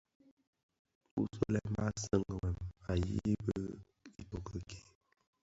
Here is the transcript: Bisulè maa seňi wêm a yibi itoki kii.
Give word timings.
Bisulè 1.13 1.61
maa 1.73 1.91
seňi 2.03 2.33
wêm 2.41 2.57
a 2.89 2.91
yibi 3.05 3.55
itoki 4.21 4.59
kii. 4.69 4.87